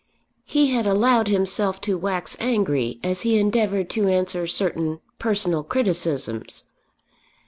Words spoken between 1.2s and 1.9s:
himself